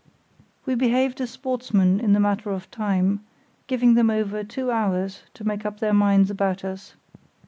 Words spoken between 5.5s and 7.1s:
up their minds about us.